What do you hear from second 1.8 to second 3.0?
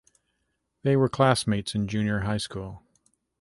junior high school.